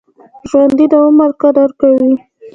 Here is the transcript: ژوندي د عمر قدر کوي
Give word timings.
ژوندي 0.49 0.85
د 0.91 0.93
عمر 1.05 1.31
قدر 1.41 1.69
کوي 1.81 2.13